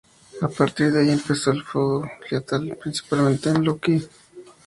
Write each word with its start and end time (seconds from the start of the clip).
A 0.41 0.47
partir 0.47 0.91
de 0.91 1.01
ahí, 1.01 1.09
empezó 1.11 1.51
un 1.51 1.63
feudo 1.63 2.09
Lethal 2.31 2.75
principalmente 2.81 3.53
con 3.53 3.63
Low 3.63 3.77
Ki. 3.79 4.01